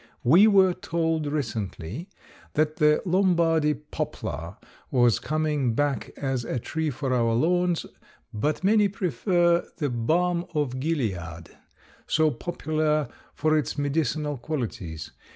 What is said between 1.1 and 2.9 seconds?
recently that